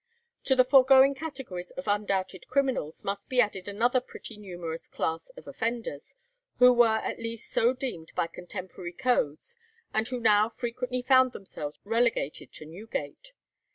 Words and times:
To 0.45 0.55
the 0.55 0.65
foregoing 0.65 1.13
categories 1.13 1.69
of 1.69 1.87
undoubted 1.87 2.47
criminals 2.47 3.03
must 3.03 3.29
be 3.29 3.39
added 3.39 3.67
another 3.67 4.01
pretty 4.01 4.35
numerous 4.35 4.87
class 4.87 5.29
of 5.37 5.47
offenders, 5.47 6.15
who 6.57 6.73
were 6.73 6.87
at 6.97 7.19
least 7.19 7.51
so 7.51 7.73
deemed 7.73 8.11
by 8.15 8.25
contemporary 8.25 8.93
codes, 8.93 9.55
and 9.93 10.07
who 10.07 10.19
now 10.19 10.49
frequently 10.49 11.03
found 11.03 11.33
themselves 11.33 11.79
relegated 11.83 12.51
to 12.53 12.65
Newgate. 12.65 13.33